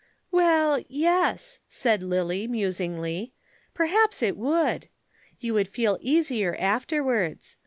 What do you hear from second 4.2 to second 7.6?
it would. You would feel easier afterwards.